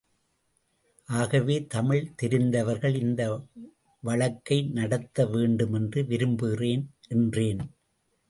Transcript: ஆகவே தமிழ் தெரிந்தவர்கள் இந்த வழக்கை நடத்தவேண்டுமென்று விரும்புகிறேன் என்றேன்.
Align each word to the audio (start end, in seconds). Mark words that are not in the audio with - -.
ஆகவே 1.09 1.65
தமிழ் 1.65 2.07
தெரிந்தவர்கள் 2.15 2.95
இந்த 2.95 3.21
வழக்கை 4.03 4.57
நடத்தவேண்டுமென்று 4.73 6.05
விரும்புகிறேன் 6.05 6.83
என்றேன். 7.07 7.61